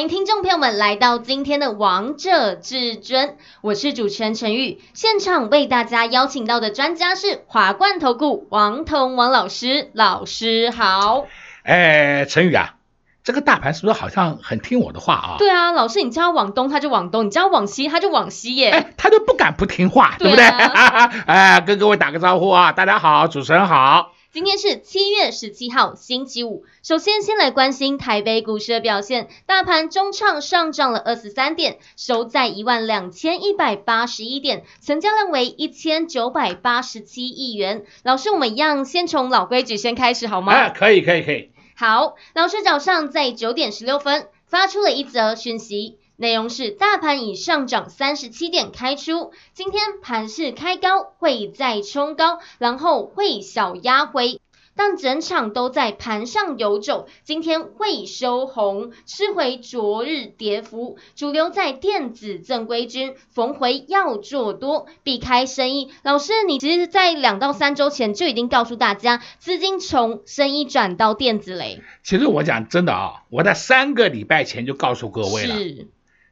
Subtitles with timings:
[0.00, 3.28] 欢迎听众朋友们来到今天的《王者至尊》，
[3.60, 4.80] 我是主持人陈玉。
[4.94, 11.26] 现场为大家邀请到的专家是华冠投顾王彤王老师，老师好。
[11.64, 12.76] 哎，陈宇啊，
[13.24, 15.34] 这个大盘是不是好像很听我的话啊？
[15.36, 18.70] 对啊，老师，你叫他往东，他就往东；你叫他往西，他就往西耶。
[18.70, 21.20] 哎，他就不敢不听话，对，啊、对不对？
[21.28, 24.12] 哎，跟各位打个招呼啊，大家好，主持人好。
[24.32, 26.64] 今天是七月十七号，星期五。
[26.84, 29.28] 首先，先来关心台北股市的表现。
[29.44, 37.84] 大盘中场上涨了二十三点，收在一万两千一百八十一点，成交量为一千九百八十七亿元。
[38.04, 40.52] 老师，我们一样先从老规矩先开始好吗？
[40.52, 41.50] 啊，可以，可以，可以。
[41.74, 45.98] 好，老师早上在九点十六分发出了一则讯息。
[46.20, 54.38] 内容是大盘已上涨三十七点开出，今天盘势开高，会再冲高，然后会小压回，
[54.76, 60.98] 但整场都在盘上游走，今天会收红，吃回昨日跌幅。
[61.16, 65.90] 主流在电子正规军，逢回要做多，避开生意。
[66.02, 71.80] 老师，你其实，在两到三周前就已经告诉大家，资金从生意转到电子嘞。
[72.04, 75.56] 其实我讲真的啊，我在三个礼拜前就告诉各位了。
[75.56, 75.88] 是。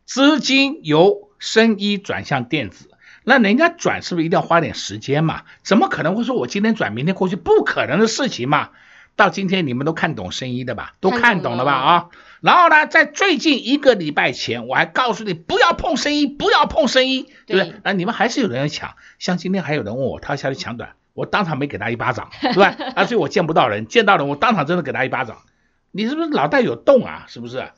[0.09, 2.89] 资金由生医转向电子，
[3.25, 5.43] 那人家转是不是一定要花点时间嘛？
[5.63, 7.37] 怎么可能会说我今天转明天过去？
[7.37, 8.71] 不可能的事情嘛！
[9.17, 10.95] 到今天你们都看懂生医的吧？
[11.01, 11.73] 都看懂了吧？
[11.75, 12.07] 啊！
[12.41, 17.75] 然后呢，在最近一个礼拜前，我还告诉你不要碰生医，不要碰生医，对不对？
[17.85, 22.75] 那你们还是有人要抢，像今天还有人问我，他要下去抢短，我当场没给他一巴掌，对吧？
[22.97, 25.43] 啊，所以我见不到人，见到人我当场真的给他一巴掌。
[25.91, 27.27] 你是不是脑袋有洞啊？
[27.29, 27.69] 是不是？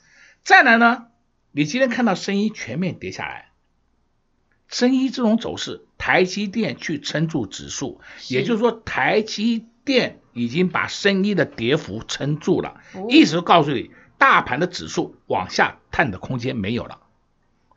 [0.44, 1.06] 再来呢？
[1.52, 3.50] 你今天看到生医全面跌下来，
[4.68, 17.00] 生医这种走势，台积电去撑住指数，也就是说台积电已经把生医的跌幅撑住了，意思是告诉你，大盘的指数往下探的空间没有了，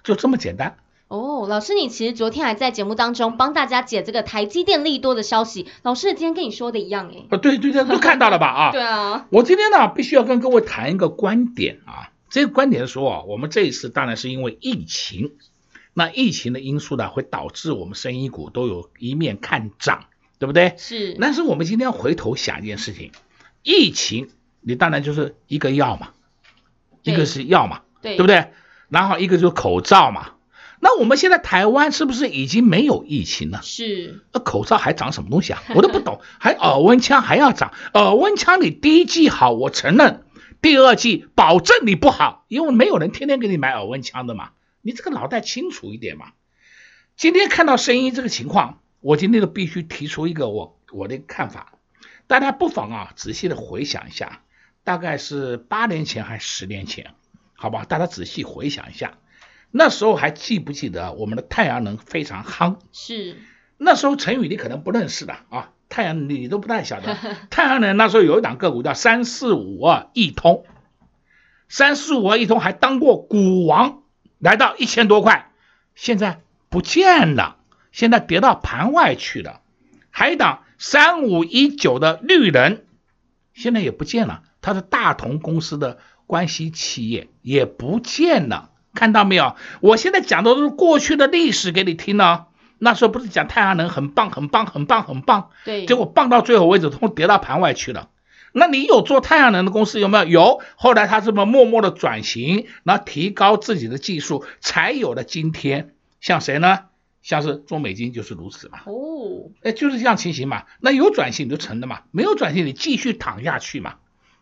[0.03, 0.78] 就这么简单。
[1.07, 7.28] 哦，老师，你其实昨天还在节目当中帮大家解这个台积电利多的消息，老师今天跟你说的一样诶。
[7.31, 8.47] 啊，对对对，都看到了吧？
[8.47, 12.12] 啊， 对啊，我今天呢必须要跟各位谈一个观点啊。
[12.33, 15.33] 这个观点说啊，我们这一次当然是因为疫情，
[15.94, 20.05] 那疫情的因素呢，会导致我们生意股都有一面看涨，
[20.39, 20.73] 对不对？
[20.79, 21.16] 是。
[21.21, 23.11] 但是我们今天要回头想一件事情，
[23.61, 26.09] 疫情你当然就是一个药嘛，
[27.03, 28.47] 一个是药嘛，对，对不对？
[28.89, 30.31] 然后一个就是口罩嘛。
[30.79, 33.59] 那我们现在台湾是不是已经没有疫情了？
[33.61, 34.23] 是。
[34.33, 35.61] 那口罩还涨什么东西啊？
[35.75, 37.73] 我都不懂，还耳温枪还要涨？
[37.94, 40.22] 耳温枪你第一季好，我承认。
[40.63, 44.51] 第二季保证你不好，因为没有人天天给你买耳温枪的嘛，
[44.81, 46.31] 你这个脑袋清楚一点嘛。
[47.18, 51.74] 今天看到声音这个情况，我今天都必须提出一个我我的看法，
[52.28, 54.41] 大家不妨啊仔细的回想一下，
[54.85, 57.13] 大概是八年前还是十年前，
[57.56, 57.84] 好吧？
[57.84, 59.18] 大家仔细回想一下，
[59.69, 62.78] 那时候还记不记得我们的太阳能非常夯？
[62.94, 63.35] 是，
[63.78, 65.74] 那时候陈宇你可能不认识的啊。
[65.93, 67.15] 太阳你都不太晓得，
[67.51, 70.65] 太阳能那时候有一档个股叫三四五二亿通，
[71.69, 74.01] 三四五二亿通还当过股王，
[74.39, 75.51] 来到一千多块，
[75.93, 77.57] 现在不见了，
[77.91, 79.61] 现在跌到盘外去了。
[80.09, 82.81] 还有一档三五一九的绿能，
[83.53, 89.55] 现在也不见了，它是大同公司的关系企业也不见了，看到没有？
[89.79, 92.47] 我现在讲的都是过去的历史给你听呢。
[92.83, 98.09] 那时候不是讲太阳能很棒很棒很棒很棒，对，结果棒到最后为止通跌到盘外去了。
[98.51, 100.25] 那你有做太阳能的公司有没有？
[100.25, 100.61] 有。
[100.75, 105.95] 后来他这么默默的转型，然后提高自己的技术，才有了今天。
[106.19, 106.80] 像谁呢？
[107.21, 108.81] 像是中美金就是如此嘛。
[108.85, 110.65] 哦，哎，就是这样情形嘛。
[110.81, 113.95] 那有转型你就成了嘛，没有转型你继续躺下去嘛。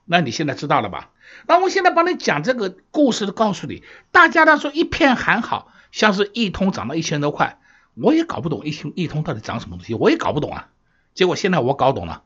[0.04, 1.12] 那你现在知道了吧？
[1.48, 7.60] 那我现在帮你讲这个故事，告诉你，大家都说一片喊好，像是一通涨到一千多块。
[7.96, 10.68] 我也搞不懂一通一通到底涨什么东西，我也搞不懂啊。
[11.14, 12.24] 结果现在我搞懂了，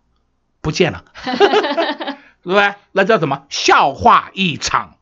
[0.61, 2.75] 不见了， 对不对？
[2.91, 3.45] 那叫什么？
[3.49, 4.97] 笑话一场，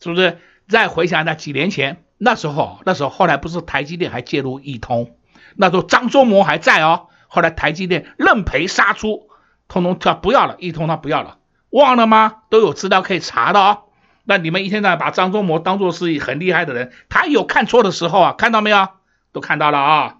[0.00, 0.38] 是不是？
[0.68, 5.16] 再回想那几年前，那时候那时候后来不是台积电还介入一通，
[5.56, 7.06] 那时候张忠谋还在哦。
[7.26, 9.28] 后来台积电认赔杀出，
[9.68, 11.38] 通通他不要了，一通他不要了，
[11.70, 12.36] 忘了吗？
[12.48, 13.82] 都有资料可以查的哦。
[14.24, 18.88] 那你们一天到晚把张忠谋当做是很厉害的人，他有看错的时候啊，看到没有？
[19.32, 20.18] 都看到了啊。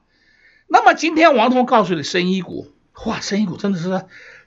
[0.66, 2.68] 那么今天王彤告诉你，生医股，
[3.06, 4.04] 哇，生医股真的是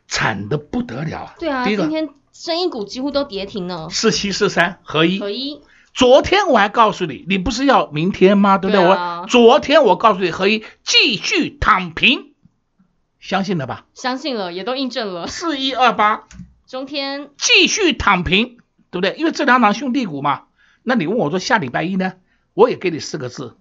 [0.08, 1.36] 惨的不得了啊。
[1.40, 3.90] 对啊，今天生医股几乎都跌停了。
[3.90, 5.20] 四七四三合一。
[5.20, 5.62] 合一。
[5.94, 8.58] 昨天我还告诉你，你不是要明天吗？
[8.58, 8.82] 对不对？
[8.82, 12.34] 对啊、我昨天我告诉你，合一继续躺平，
[13.20, 13.86] 相信了吧？
[13.94, 15.28] 相信了，也都印证了。
[15.28, 16.24] 四一二八，
[16.66, 18.60] 中天继续躺平，
[18.90, 19.16] 对不对？
[19.18, 20.44] 因为这两档兄弟股嘛。
[20.84, 22.14] 那你问我说下礼拜一呢？
[22.54, 23.58] 我也给你四个字：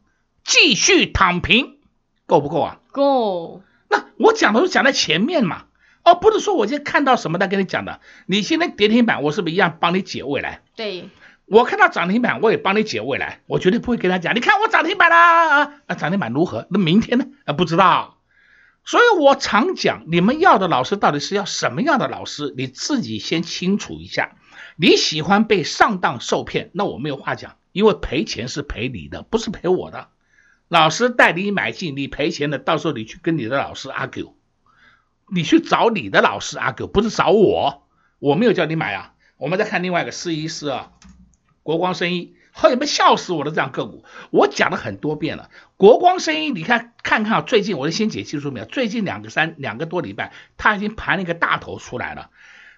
[0.51, 1.79] 继续躺平，
[2.27, 2.81] 够不够啊？
[2.91, 3.63] 够。
[3.89, 5.67] 那我讲的都讲在前面嘛，
[6.03, 8.01] 哦，不是说我今天看到什么再跟你讲的。
[8.27, 10.63] 你现在跌停板，我是不是一样帮你解未来？
[10.75, 11.09] 对。
[11.47, 14.35] 我看到涨停板，我也帮你解未来，我绝对不会跟他讲。
[14.35, 16.67] 你看我涨停板啦，啊，涨停板如何？
[16.69, 17.27] 那明天呢？
[17.45, 18.19] 啊，不知道。
[18.85, 22.53] 所以我常讲，你们要的老师到底是要什么样的老师？
[22.57, 24.33] 你自己先清楚一下。
[24.77, 30.09] 你喜欢被上当受骗，那我没有话讲，因为赔钱是赔你的，不是赔我的。
[30.71, 34.35] 老师带你买进，你赔钱的，到时候你去跟你的老师 argue，
[35.29, 37.89] 你去找你的老师 argue，不是找我。
[38.21, 39.15] 我没有叫你买啊。
[39.37, 40.93] 我们再看另外一个四一四二。
[41.65, 44.05] 国光生医，后有没有笑死我的这样个股？
[44.31, 45.51] 我讲了很多遍了。
[45.77, 52.31] 国光生医，你看看看啊，最近我就先解技术面，最近两个三两个多礼拜，它已经盘了一个大头出来了。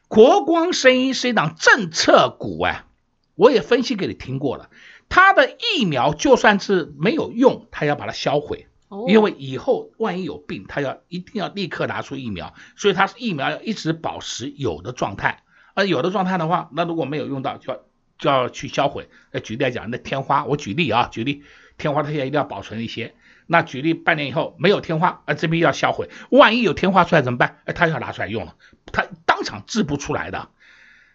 [0.09, 2.87] 国光生医是一档政策股啊，
[3.35, 4.71] 我也分析给你听过了。
[5.13, 8.67] 它的疫苗就算是没有用，它要把它销毁，
[9.07, 15.43] 因为以后万一有病，它要一定要立刻拿出疫苗，所以它是疫苗要一直保持有的状态。
[15.75, 17.81] 而有的状态的话，那如果没有用到，就要。
[18.19, 19.09] 就要去销毁。
[19.33, 21.43] 那举例来讲，那天花，我举例啊，举例，
[21.77, 23.15] 天花它现在一定要保存一些。
[23.49, 26.09] 那举例半年以后没有天花，啊这边要销毁。
[26.31, 27.59] 万一有天花出来怎么办？
[27.65, 28.55] 哎，他要拿出来用了，
[28.93, 30.51] 他当场制不出来的。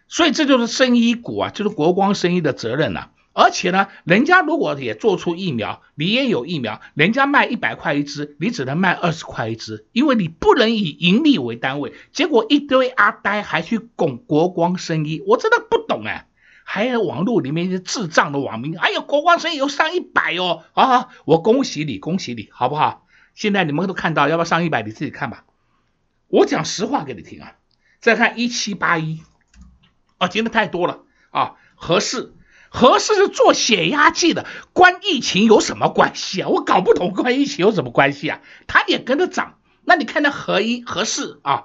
[0.06, 3.10] 所以这就是生医股啊，就是国光生医的责任呐、啊。
[3.40, 11.94] 而且呢，人家如果也做出疫苗，你也有疫苗，人家卖一百块一支，你只能卖二十块一支，因为你不能以盈利为单位。
[12.10, 16.26] 结果一堆阿呆还去拱国光生医，我真的不懂哎。
[16.64, 23.06] 还有网络里面一些智障的网民，哎呦，国光生医有上一百哦，啊，我恭喜你，恭喜你，好不好？
[23.34, 24.82] 现在你们都看到，要不要上一百？
[24.82, 25.44] 你自己看吧。
[26.26, 27.54] 我讲实话给你听啊。
[28.00, 29.20] 再看一七八一，
[30.16, 31.54] 啊，今天太多了啊。
[31.80, 32.32] 合适，
[32.68, 36.48] 和氏是做血压计的，关疫情有什么关系啊？
[36.48, 38.40] 我搞不懂关疫情有什么关系啊？
[38.66, 39.58] 它也跟着涨。
[39.84, 41.64] 那你看那和一和氏啊。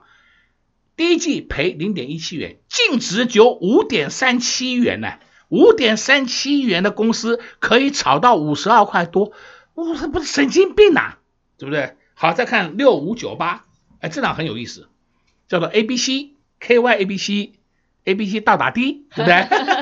[0.96, 5.14] 第一季赔零点一七元，净值就五点三七元呢，
[5.50, 9.32] 五点三七元的公司可以炒到五十二块多，
[9.74, 11.16] 我这不是神经病呐、
[11.58, 11.96] 对不对？
[12.14, 13.66] 好，再看六五九八，
[14.02, 14.88] 哎，这档很有意思，
[15.48, 17.54] 叫做 A B C K Y A B C
[18.06, 19.48] A B C 倒打 D，对不对？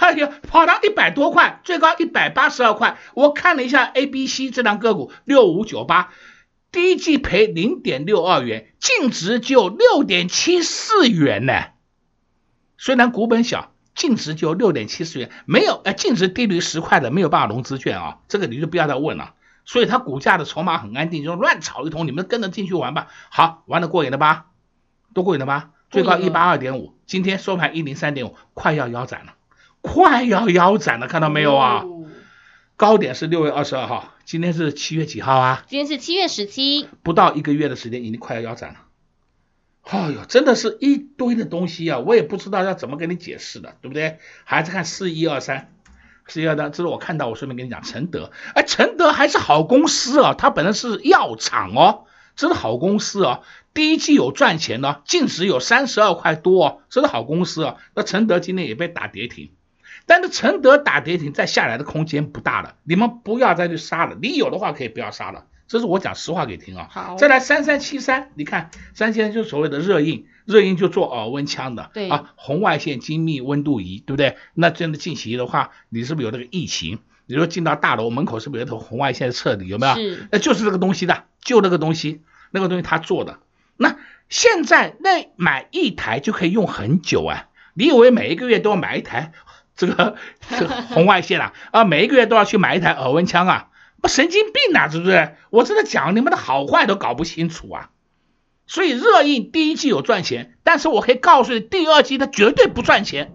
[0.00, 6.12] 哎呀，跑到一百多块，最高一百八十二块，我看了一下 A B C 这档个股六五九八。
[6.72, 11.52] 第一季赔零点六二元，净值就六点七四元呢。
[12.76, 19.34] 虽然股本小，净值就六点七四元，没有呃净值低于十块的没有办法融资券啊，这个你就不要再问了。
[19.64, 23.06] 所以它股价的筹码很安定，就乱炒一通，你们跟着进去玩吧。
[23.30, 24.46] 好，玩的过瘾了吧？
[25.14, 25.70] 都过瘾了吧？
[25.90, 29.34] 最高一八二点五，今天收盘一零三点五，快要腰斩了，
[29.84, 31.84] 快要腰斩了，看到没有啊？
[32.76, 35.62] 高点是六月二十二号，今天是七月几号啊？
[35.68, 38.78] 今天是七月十七，不到一个月的时间，已经快要腰斩了。
[39.82, 44.18] 哎呦，真的是一堆的东西啊，我也不知道要怎么跟你解释的，对不对？
[44.44, 45.70] 还是看四一二三，
[46.26, 53.40] 四一二三，这是我看到，我顺便跟你讲，承德，哎，承德还是好公司啊，它本来是药厂哦，这是好公司啊，
[53.74, 57.76] 第一季有赚钱呢，净值有三十二块多哦，这是好公司啊。
[57.94, 59.50] 那承德今天也被打跌停。
[60.06, 64.16] 但是承德打跌停再下来的空间不大了，你们不要再去杀了。
[64.20, 66.88] 你有的话可以不要杀了，这是我讲实话给你听啊。
[66.90, 74.36] 好，再来三三七三，你看三七三就是所谓的热映，热映就做耳温枪的，对啊，红外线精密温度仪，对不对？
[74.52, 76.98] 那真的进行的话，你是不是有那个疫情？
[77.26, 79.64] 你说进到大楼门口是不是有一头红外线测的？
[79.64, 79.94] 有没有？
[79.94, 82.20] 是，那就是这个东西的，就那个东西，
[82.50, 83.38] 那个东西他做的。
[83.78, 83.96] 那
[84.28, 87.48] 现在那买一台就可以用很久啊？
[87.76, 89.32] 你以为每一个月都要买一台？
[89.76, 90.16] 这个
[90.48, 95.36] 这个红外线啊，啊，每一个月都要去买一台耳温枪啊，不神经病啊，是不是？
[95.50, 97.90] 我真的讲你们的好坏都搞不清楚啊。
[98.66, 103.34] 所以热映第一季有赚钱，但是我可以告诉你，第二季它绝对不赚钱。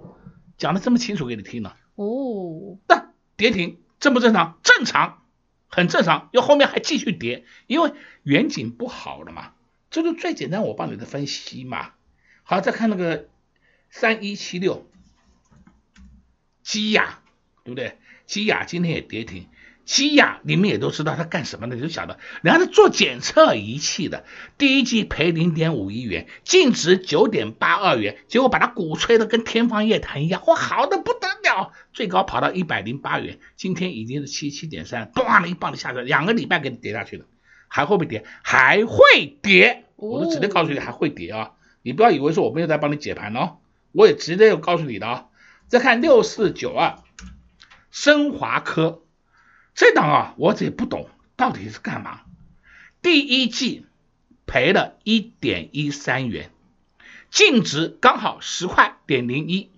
[0.58, 1.75] 讲的这么清楚给你听了。
[1.96, 4.60] 哦，那跌停正不正常？
[4.63, 5.22] 正常，
[5.67, 6.29] 很正常。
[6.34, 7.93] 因为后面还继续跌，因为
[8.24, 9.51] 远景不好了嘛。
[9.91, 11.91] 这就最简单，我帮你的分析嘛。
[12.43, 13.27] 好，再看那个
[13.89, 14.88] 三一七六。
[16.70, 17.18] 基亚，
[17.64, 17.98] 对不对？
[18.28, 19.48] 基亚今天也跌停，
[19.86, 24.24] 基亚你们也都知道他干什么的，就晓得，人家是做检测仪器的，
[24.60, 37.26] 第一季赔零点五亿元，净值九点八二元，结果把它鼓吹的跟天方夜谭一样，哇，好的不得了，最高跑到一百零八元，今天已经是七七点三，咣的一棒子下来，两个礼拜给你跌下去了，
[37.68, 38.24] 还会不会跌？
[38.44, 43.58] 还会跌，我都直接告诉你还会跌啊，你不要以为说我没有在帮你解盘哦，
[43.92, 45.26] 我也直接有告诉你的啊，
[45.70, 46.98] 再看六四九二，
[47.92, 49.04] 升华科。
[49.76, 51.08] 这档啊，我也不懂
[51.38, 52.22] 到底是干嘛。
[53.02, 53.86] 第一季
[54.46, 56.52] 赔了一点一三元，
[57.30, 59.72] 净值刚好十块点零一。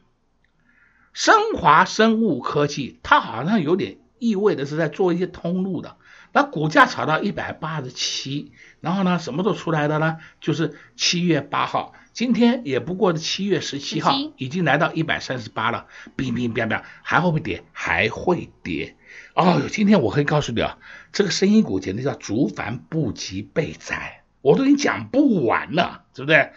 [1.14, 5.98] 升华生物科技，它好像有点意味的是在做一些通路的。
[6.32, 10.20] 那股价炒到一百八十七，然后呢，什么时候出来的呢？
[10.40, 15.88] 就是七月八号，今天也不过是七月十七号，已经来到一百三十八了。
[16.15, 17.63] 冰冰冰冰，还会不会跌？
[17.72, 18.96] 还会跌。
[19.34, 20.77] 哦哟，今天我可以告诉你啊，
[21.13, 26.51] 这个生医股简直叫竹繁不及被宰，我都已经讲不完了，对不对？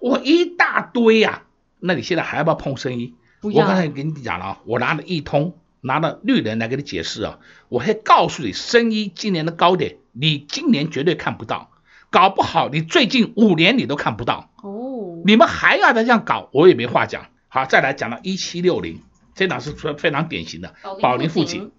[0.00, 1.42] 我一大堆呀、啊，
[1.80, 3.14] 那你现在还要不要碰生意？
[3.42, 11.70] 我刚才跟你讲了啊，我拿了一通，拿了绿人来给你解释啊，我还告诉你，生意今年的高点，你今年绝对看不到，
[12.10, 14.83] 搞不好你最近五年你都看不到哦。
[15.24, 17.26] 你们还要再这样搞，我也没话讲。
[17.48, 19.00] 好，再来讲到一七六零，
[19.34, 21.70] 这档是非常典型的宝林富锦。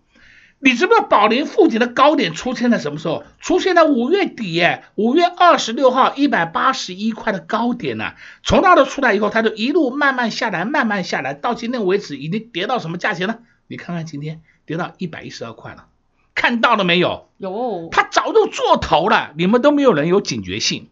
[0.57, 3.23] 你知不知道宝林富锦的高点出现在什么时候？
[3.39, 8.15] 出现在五月底，耶，五月二十六号一百八十一块的高点呢、啊。
[8.41, 13.39] 从那头出来以后，它就一路慢慢下来，慢慢下来，到今天为止已经跌到什么价钱了？
[13.67, 15.85] 你看看今天跌到一百一十二块了，
[16.33, 17.29] 看到了没有？
[17.37, 20.87] 有，它早就做头了，你们都没有人有警觉性。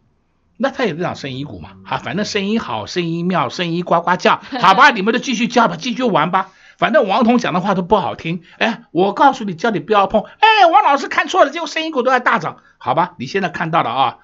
[0.58, 1.72] 那他也是涨生医股嘛？
[1.86, 6.52] 啊，反正生医好，生医妙，生医呱呱叫，好吧，你们就继续叫吧，继续玩吧。
[6.78, 14.18] 反正王彤讲的话都不好听，哎，我告诉你，叫你不要碰，哎，王老师看错了，结果生医股都在大涨，好吧，你现在看到了啊，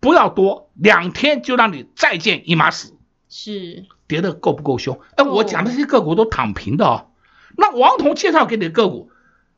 [0.00, 2.94] 不要多，两天就让你再见一马死，
[3.28, 5.00] 是跌的够不够凶？
[5.16, 7.06] 哎，我讲的这些个股都躺平的哦，
[7.56, 9.10] 那王彤介绍给你的个股，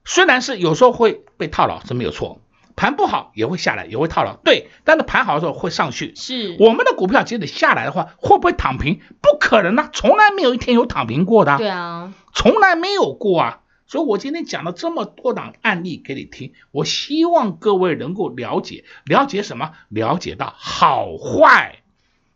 [0.05, 2.41] 虽然是有时候会被套牢，这没有错。
[2.81, 4.71] 盘不好也会下来，也会套牢，对。
[4.85, 6.15] 但是盘好的时候会上去。
[6.17, 9.03] 是我们的股票，即使下来的话，会不会躺平？
[9.21, 11.59] 不可能啊，从来没有一天有躺平过的。
[11.59, 13.61] 对啊，从来没有过啊。
[13.87, 19.73] 所以我今天讲了这么多档案例给你听，我希望各位能够了解，了解什么？
[19.91, 21.83] 了解到好坏，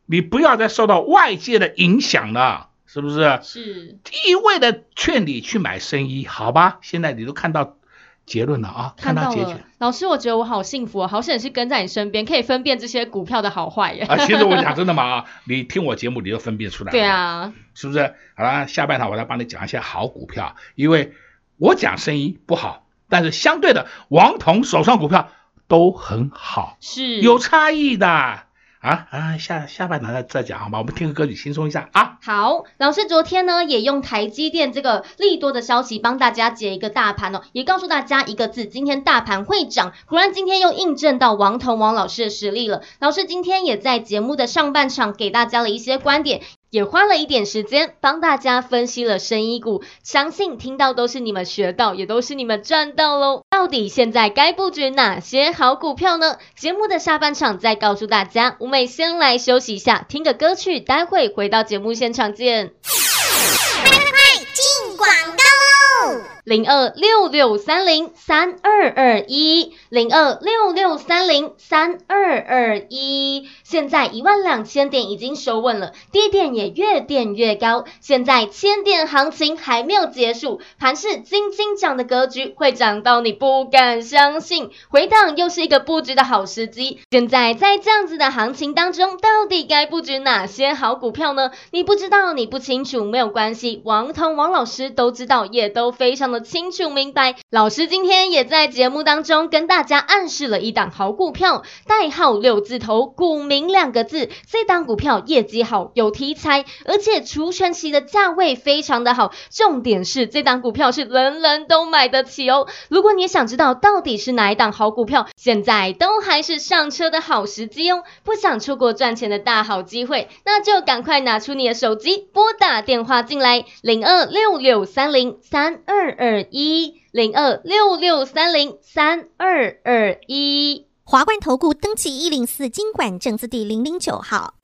[0.05, 3.41] 你不要再受到外界的影响了，是不是？
[3.43, 3.99] 是。
[4.27, 6.81] 一味的劝你去买生意，好吧？
[6.83, 7.77] 现在你都看到。
[8.27, 9.55] 结论了啊，看到结局。
[9.79, 14.03] 老师，我觉得我好幸福啊，好险是跟在你身边，可以分辨这些股票的好坏耶。
[14.05, 16.93] 啊，其实我讲真的嘛啊， 你听我节目，你就分辨出来了。
[16.93, 18.15] 对啊，是不是？
[18.37, 21.13] 好了，下半场我来帮你讲一些好股票，因为
[21.59, 25.29] 我讲生意不好，但是相对的，王彤手上股票
[25.69, 28.45] 都很好，是有差异的。
[28.85, 30.79] 啊啊，下下半场再再讲好吗？
[30.79, 32.19] 我们听个歌曲轻松一下啊。
[32.23, 39.95] 好，老师昨天呢也用台积电这个利多的消息帮大家解一个大盘哦，也告诉大家一个字，今天大盘会涨。
[40.05, 42.83] 果然今天又印证到王腾王老师的实力了。
[43.01, 46.43] 老师今天也在节目的上半场给大家了一些观点。
[46.75, 53.43] 也花了一点时间帮大家分析了生医股，相信听到都是你们学到，也都是你们赚到喽。
[53.49, 56.37] 到底现在该布局哪些好股票呢？
[56.57, 58.57] 节目的下半场再告诉大家。
[58.59, 62.73] 五美先来休息一下，听个歌曲，待会回到节目现场见。
[62.83, 66.34] 快快快，进广告喽。
[66.45, 73.49] 零二六六三零三二二一，零二六六三零三二二一。
[73.63, 77.87] 现在一万两千点已经收稳了，低点也越垫越高。
[78.01, 84.69] 现在千点行情还没有结束，盘是金金涨的格局会涨到你不敢相信。
[84.91, 87.01] 回档又是一个布局的好时机。
[87.11, 91.53] 现在在这样子的行情当中，到底该布局哪些好股票呢？
[91.71, 104.31] 你不知道，你不清楚，没有关系，王彤王老师都知道，也都非常的清楚明白，老师今天也在节目当中跟大家暗示了一档好股票，代号六字头，股名两个字。
[104.51, 109.33] 这档股票业绩好，有题材，而且除权息的价位非常的好。
[109.51, 112.67] 重点是这档股票是人人都买得起哦。
[112.89, 118.03] 如果你想知道到底是哪一档好股票，现在都还是上车的好时机哦。
[118.25, 134.55] 不想错过赚钱的大好机会，那就赶快拿出你的手机，拨打电话进来，零二六六三零三二二二一零二六六三零三二二一，华冠投顾登记一零四金管证字第零零九号，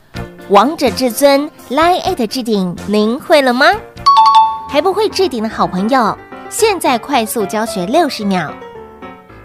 [0.49, 3.67] 王者至尊 Line@ 置顶，您会了吗？
[4.71, 6.17] 还不会置顶的好朋友，
[6.49, 8.51] 现在快速教学六十秒，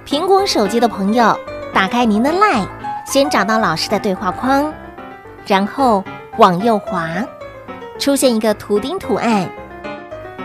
[0.07, 1.37] 苹果手机的朋友，
[1.73, 2.65] 打开您的 LINE，
[3.05, 4.73] 先找到老师的对话框，
[5.45, 6.01] 然后
[6.37, 7.09] 往右滑，
[7.99, 9.49] 出现一个图钉图案，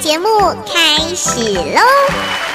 [0.00, 0.26] 节目
[0.66, 2.45] 开始喽！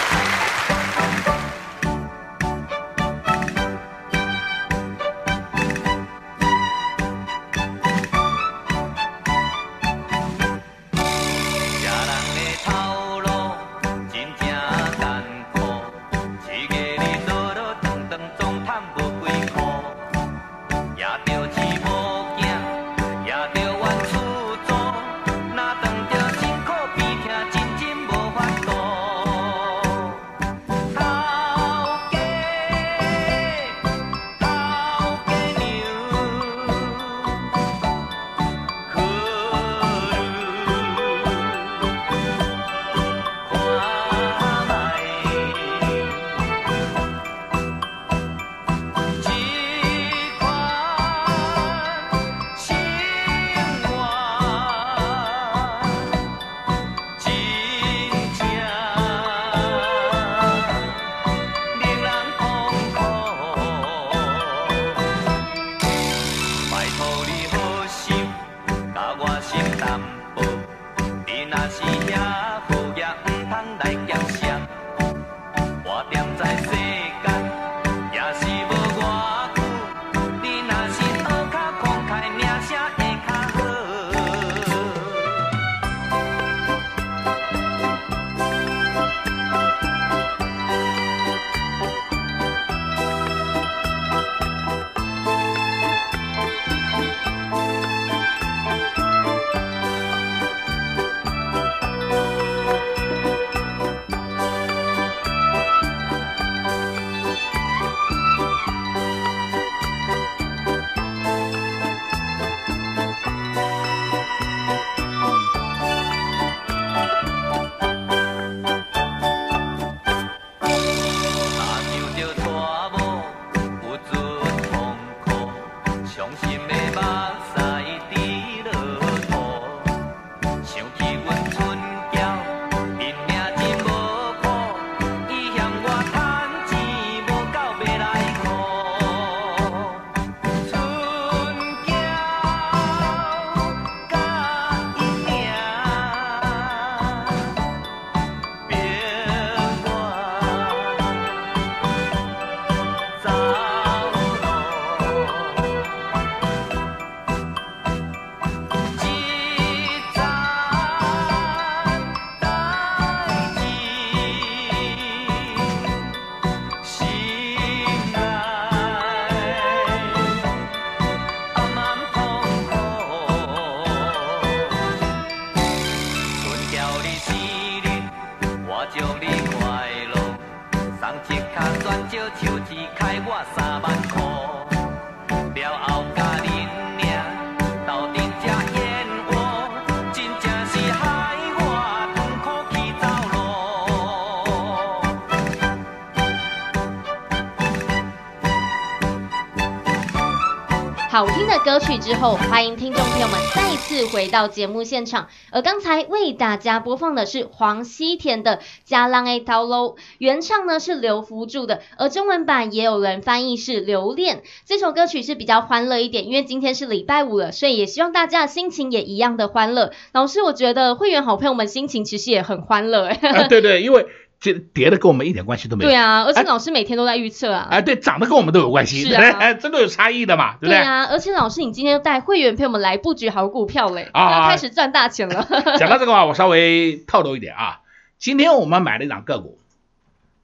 [201.71, 205.29] 歌曲之后，欢迎听众朋友们再次回到节目现场。
[205.51, 209.73] 而刚才为大家播放的是黄西田的《佳人的头路》，
[210.17, 214.43] 原唱呢是刘福柱的，而中文版也有人翻译是留恋。
[214.65, 219.93] 这首歌曲是比较欢乐一点，因为今天是礼拜五了，所以也希望大家的心情也一样的欢乐。
[220.11, 223.07] 老师，我觉得会员好朋友们心情其实也很欢乐。
[223.07, 224.05] 啊，对对，因为。
[224.41, 225.89] 这跌的跟我们一点关系都没有。
[225.91, 227.67] 对啊，而且老师每天都在预测啊。
[227.69, 229.03] 哎，对，涨的跟我们都有关系。
[229.07, 230.71] 是啊， 真的有差异的嘛，对不对？
[230.71, 235.47] 对啊，而且老师，你今天带会员陪我们来布局好股票嘞，啊，开始赚大钱了。
[235.77, 237.81] 讲到这个话，我稍微透露一点啊。
[238.17, 239.59] 今天我们买了一档个股，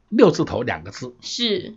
[0.10, 1.16] 六字头两个字。
[1.22, 1.74] 是。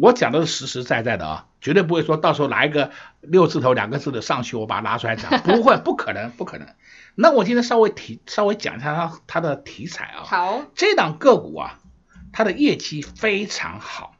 [0.00, 6.68] 我讲的是实实在在的啊，绝对不会说到时候拿一个六字头两个字的上去，我把它拿出来讲，不会，不可能，不可能。
[7.20, 10.22] 那我今天稍微提，稍微讲一下它它的题材啊。
[10.22, 11.80] 好，这档个股啊，
[12.32, 14.14] 它的业绩非常好，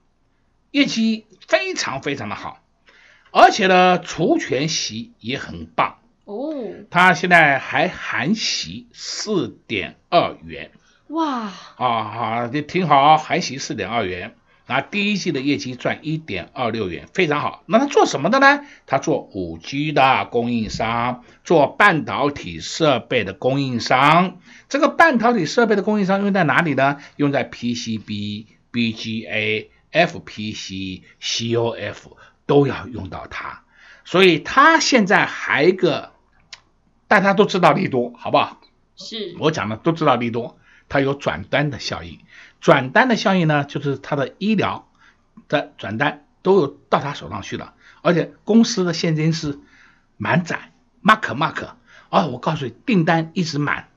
[0.73, 2.59] 业业绩非常非常的好，
[3.31, 6.53] 而且呢，除权息也很棒哦。
[6.91, 10.73] 它现在还含息四点二元。
[11.07, 11.45] 哇！
[11.45, 14.35] 啊好，你听好，含息四点二元。
[14.69, 17.63] 那第一季的业绩赚一点二六元，非常好。
[17.65, 18.61] 那他做什么的呢？
[18.87, 24.39] 他做五 G 的供应商，做半导体设备的供应商。
[24.69, 26.99] 这个半导体设备的供应商用在哪里呢？
[27.17, 31.97] 用在 PCB、BGA、FPC、COF
[32.45, 33.63] 都要用到它。
[34.05, 36.13] 所以它现在还一个，
[37.09, 38.61] 大家都知道利多，好不好？
[38.97, 40.59] 是我讲的都知道利多，
[40.91, 42.19] 它有转单的效应。
[42.61, 44.89] 转单的效应呢，就是他的医疗
[45.49, 49.59] 的转单都有到他手上去了，而且公司的现金是
[50.17, 51.69] 满载，mark mark，
[52.09, 53.89] 啊，我告诉你，订单一直满，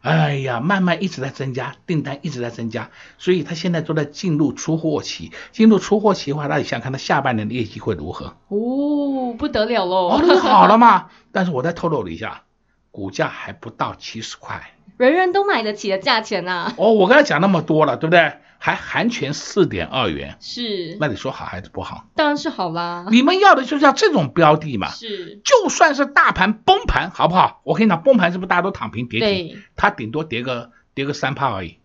[0.00, 8.36] 哎呀，慢慢一直在增加，订单一直在增加，所以他现在都在进入出货期，进入出货期的话，那你想看他下半年的业绩会如何？
[8.48, 10.08] 哦，不得了喽！
[10.10, 12.42] 哦，那好了嘛， 但是我再透露了一下，
[12.90, 14.70] 股价还不到七十块。
[14.96, 16.74] 人人都买得起的价钱呐、啊！
[16.78, 18.32] 哦，我刚才讲那么多了，对不对？
[18.58, 20.96] 还含权四点二元，是。
[20.98, 22.06] 那你说好还是不好？
[22.14, 23.06] 当然是好啦。
[23.10, 24.88] 你们要的就是要这种标的嘛。
[24.88, 25.40] 是。
[25.44, 27.60] 就算是大盘崩盘，好不好？
[27.64, 29.28] 我跟你讲，崩盘是不是大家都躺平跌停？
[29.48, 29.58] 对。
[29.76, 31.78] 它顶多跌个跌个三趴而已，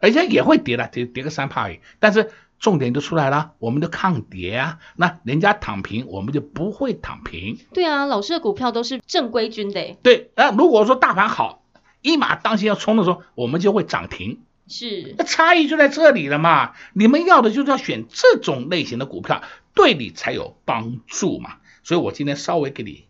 [0.00, 1.80] 而且也会跌的，跌跌个三趴而已。
[1.98, 4.78] 但是重点就出来了，我们的抗跌啊。
[4.96, 7.58] 那人家躺平，我们就不会躺平。
[7.72, 9.96] 对啊，老师的股票都是正规军的。
[10.02, 10.30] 对。
[10.36, 11.62] 那如果说大盘好。
[12.02, 16.72] 一马当先要冲的时候，我们就会涨停，是，那差异就在这里了嘛。
[16.92, 19.42] 你们要的就是要选这种类型的股票，
[19.74, 21.56] 对你才有帮助嘛。
[21.82, 23.06] 所以我今天稍微给你，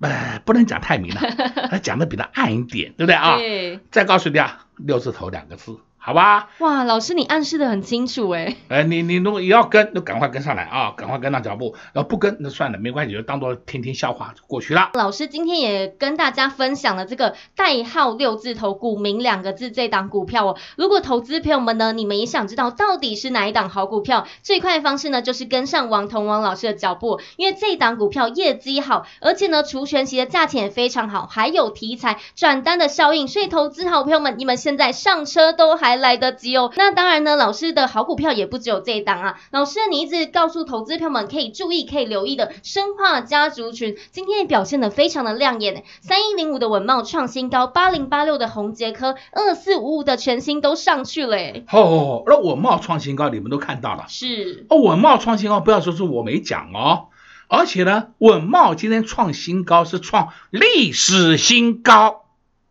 [0.00, 3.36] 哎，不能讲太明了， 讲的比较暗一点，对不对啊？
[3.38, 3.80] 对。
[3.90, 5.78] 再告诉你啊，六字头两个字。
[6.06, 14.90] 好吧，哇，老师你暗示的很清楚哎，哎，你你如果要跟，就赶快跟上来啊，赶快跟上脚步，要不跟那算了，没关系，就当做听听笑话就过去了。
[14.94, 20.56] 老师今天也跟大家分享了这个代号六字头股民两个字这档股票哦。
[20.76, 39.40] 如果投资朋友们呢，你们也想知道到底是哪一档好股票，最快的方式呢，就是跟上王彤王老师的脚步，因为这档股票业绩好，而且呢，除权息的价钱也非常好，还有题材转单的效应，所以投资好朋友们，你们现在上车都还来得及哦，那当然呢，老师的好股票也不只有这一档啊。
[39.50, 45.84] 老师，你一直告诉投资朋友们可以注意、可以留意的生化家族群，今天也表现得非常的亮眼。
[46.00, 51.36] 三一零五的稳懋创新高，八零八六的宏杰科，二四五五的全新都上去了。
[51.70, 54.04] 哦哦，那稳懋创新高，你们都看到了。
[54.08, 54.66] 是。
[54.68, 57.08] 哦，稳懋创新高，不要说是我没讲哦。
[57.48, 62.24] 而且呢，稳懋今天创新高是创历史新高，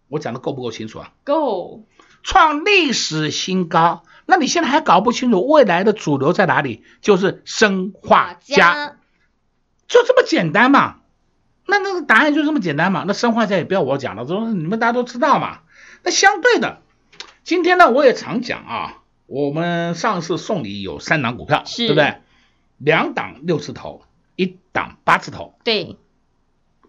[0.09, 1.11] 我讲的够不够清楚啊？
[1.23, 1.83] 够。
[2.25, 6.83] 创历史新高，那你现在还搞不清楚未来的主流在哪里？
[6.99, 8.97] 就是生化家，
[9.87, 10.95] 就这么简单嘛？
[11.67, 13.05] 那那个答案就这么简单嘛？
[13.05, 15.59] 那生化家也不要我讲了，都你们大家都知道嘛？
[16.03, 16.81] 那相对的，
[17.43, 22.21] 今天呢我也常讲啊，我们上次送礼有三档股票，对不对？
[22.79, 24.03] 两档六字头，
[24.35, 25.97] 一档八字头，对，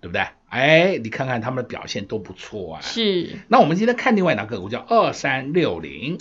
[0.00, 0.28] 对不对？
[0.48, 2.80] 哎，你看看他们的表现都不错啊。
[2.80, 3.40] 是。
[3.48, 6.18] 那我们今天看另外一档个股，叫二三六零，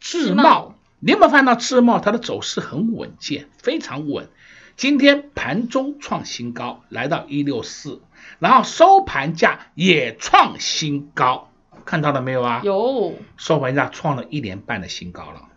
[0.00, 0.74] 智茂。
[1.00, 2.00] 你有没有看到智茂？
[2.00, 4.28] 它的走势很稳健，非常稳。
[4.76, 8.00] 今天盘中创新高，来到一六四，
[8.38, 11.50] 然后收盘价也创新高，
[11.84, 12.62] 看到了没有啊？
[12.64, 13.14] 有。
[13.36, 15.48] 收盘价创了一年半的新高了。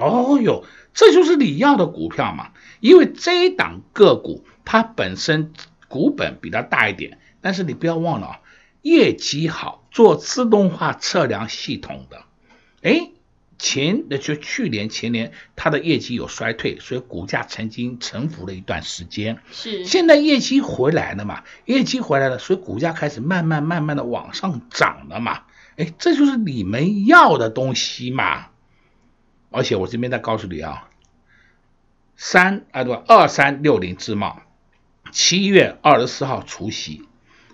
[0.00, 2.50] 哦哟，这就是你要的股票嘛？
[2.80, 5.52] 因为这一档个股它本身。
[5.88, 8.40] 股本比它大一点，但是你不要忘了啊，
[8.82, 12.22] 业绩好，做自动化测量系统的，
[12.82, 13.10] 哎，
[13.58, 19.40] 前那就去年前年它的业绩有衰退，所以股价曾经沉浮了一段时间。
[19.50, 21.42] 是，现在业绩回来了嘛？
[21.64, 25.42] 业绩回来了，所以股价开始慢慢慢慢的往上涨了嘛？
[25.76, 28.46] 哎，这就是你们要的东西嘛。
[29.50, 30.88] 而且我这边再告诉你啊，
[32.16, 33.02] 三啊对吧？
[33.08, 34.42] 二三六零智茂。
[35.12, 37.02] 七月二十四号除息，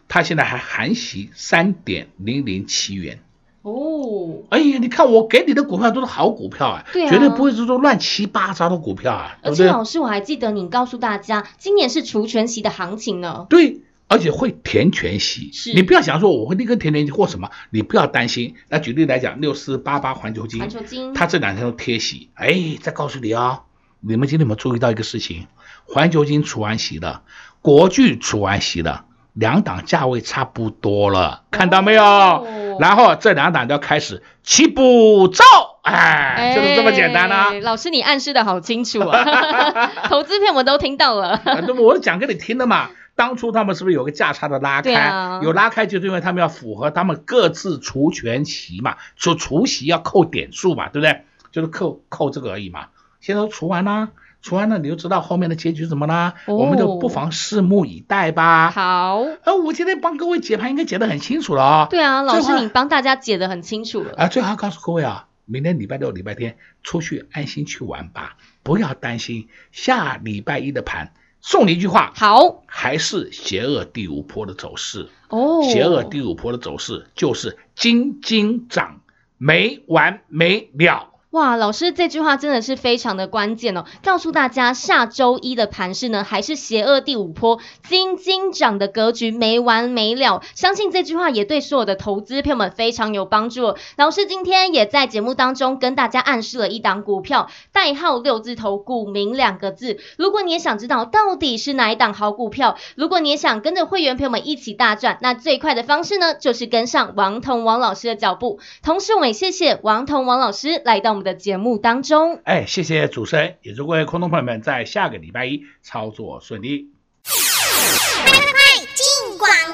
[0.08, 3.20] 它现在还含息三点零零七元。
[3.62, 9.38] 哦，哎呀，你看我给你的股票都是好股票啊，对啊，绝对不会是说乱七八糟的股票啊。
[9.42, 13.46] 而且老师，我还记得你告诉大家，今年是除权息的行情呢。
[13.48, 15.50] 对，而且会填权息。
[15.50, 18.54] 是，你不要想说我会立刻填权息或什么，你不要担心。
[18.68, 22.28] 那举例来讲，六四八八环球金，环球金，它这两天都贴息。
[22.34, 23.62] 哎，再告诉你啊、哦，
[24.00, 25.46] 你们今天有没有注意到一个事情？
[25.86, 27.22] 环球金除完席了，
[27.60, 32.02] 国巨除完席了，两档价位差不多了，看到没有？
[32.02, 35.44] 哦、然后这两档就要开始起步走
[35.82, 37.52] 哎，就是这么简单啊。
[37.62, 41.40] 老师，你暗示的好清楚啊， 投资片我都听到了。
[41.44, 42.90] 那么我讲给你听的嘛。
[43.16, 44.92] 当初他们是不是有个价差的拉开？
[44.92, 51.22] 啊、有拉开就是因为他们要符合他们各自除权息嘛，除除息要扣点数嘛，对不对？
[51.52, 52.86] 就是扣扣这个而已嘛。
[53.20, 54.08] 现在都除完了，
[54.44, 56.34] 除完了你就知道后面的结局怎么啦？
[56.44, 58.70] 哦、我们就不妨拭目以待吧。
[58.70, 61.86] 好，呃，我今天帮各位解盘应该解得很清楚了啊、哦。
[61.88, 64.12] 对啊，老师你帮大家解得很清楚了。
[64.18, 71.14] 啊，最后告诉各位啊，明天礼拜六、礼拜天出去安心去玩吧，不要担心下礼拜一的盘。
[71.40, 75.62] 送你一句话，好，还是邪恶第五波的走势哦。
[75.62, 79.00] 邪恶第五波的走势就是金金涨，
[79.38, 81.13] 没完没了。
[81.34, 90.42] 哇，老师这句话真的是非常的关键哦，告诉大家下周一的盘势呢，还是邪恶第五波金金涨的格局没完没了。
[90.54, 93.74] 相信这句话也对所有的投资朋友们非常有帮助。
[93.96, 99.98] 老师今天也在节目当中跟大家暗示了一档股票，代号六字头，股民两个字。
[100.16, 108.60] 如果你也想知道到底是哪一档好股票，如果你也想跟着会员朋友们一起大赚，那最快的方式呢，就是跟上王彤王老师的脚步。
[108.84, 116.90] 同时，我们也谢谢王彤王老师来到我们的节目当中，哎，谢谢主持人，也祝各位空众朋友们在下个礼拜一操作顺利。
[117.24, 118.60] 快快快，
[118.94, 119.48] 进广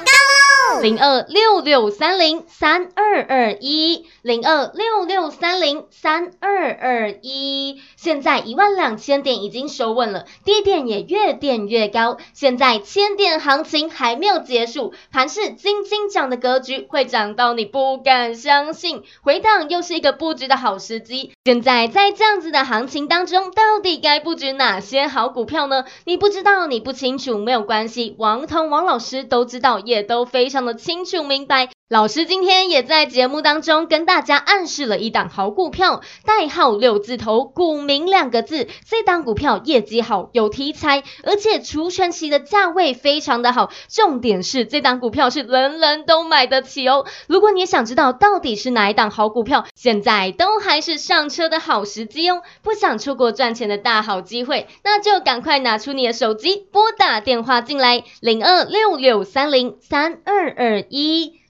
[0.81, 7.81] 零二六六三零三二二一，零二六六三零三二二一。
[7.95, 12.17] 现在一万两千点已经收稳了，低点也越垫越高。
[12.33, 19.03] 现在千点行情还没有结束，盘是金金涨的格局会涨到你不敢相信。
[19.21, 21.31] 回档又是一个布局的好时机。
[21.43, 25.85] 现在在这样子的行情当中，到底该布局哪些好股票呢？
[26.05, 30.61] 你不知道，你不清楚，没有关系，王彤王老师都知道，也都非常。
[30.61, 38.69] 的清楚明白，老师今天也在节目当中跟大家暗示了一档好股票，代号六字头，股名两个字。
[38.89, 43.71] 这档股票业绩好，有题材，而且除权息的价位非常的好。
[43.89, 47.05] 重点是这档股票是人人都买得起哦。
[47.27, 52.41] 如果你也想知道到底是哪一档好股票，现在都还是上车的好时机哦。
[52.61, 60.55] 不想错过赚钱的大好机会，那就赶快拿出你的手机，拨打电话进来，零二六六三零三二。
[60.55, 61.40] 二一